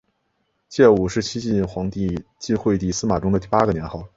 [0.67, 4.03] 建武是西晋皇帝晋惠帝司马衷的第八个年号。